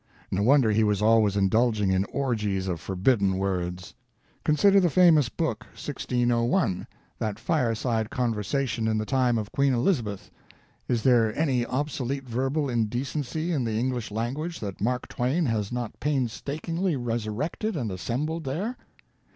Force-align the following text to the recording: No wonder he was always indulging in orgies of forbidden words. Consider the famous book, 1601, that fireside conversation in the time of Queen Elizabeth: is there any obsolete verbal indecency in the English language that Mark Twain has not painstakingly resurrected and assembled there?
No 0.31 0.41
wonder 0.41 0.71
he 0.71 0.83
was 0.83 0.99
always 0.99 1.37
indulging 1.37 1.91
in 1.91 2.05
orgies 2.05 2.67
of 2.67 2.79
forbidden 2.81 3.37
words. 3.37 3.93
Consider 4.43 4.79
the 4.79 4.89
famous 4.89 5.29
book, 5.29 5.65
1601, 5.73 6.87
that 7.19 7.37
fireside 7.37 8.09
conversation 8.09 8.87
in 8.87 8.97
the 8.97 9.05
time 9.05 9.37
of 9.37 9.51
Queen 9.51 9.73
Elizabeth: 9.75 10.31
is 10.87 11.03
there 11.03 11.37
any 11.37 11.67
obsolete 11.67 12.27
verbal 12.27 12.67
indecency 12.67 13.51
in 13.51 13.63
the 13.63 13.77
English 13.77 14.09
language 14.09 14.59
that 14.59 14.81
Mark 14.81 15.07
Twain 15.07 15.45
has 15.45 15.71
not 15.71 15.99
painstakingly 15.99 16.95
resurrected 16.95 17.75
and 17.75 17.91
assembled 17.91 18.43
there? 18.43 18.77